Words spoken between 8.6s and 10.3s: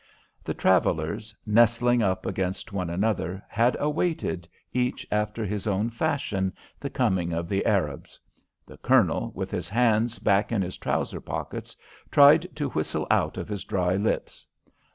The Colonel, with his hands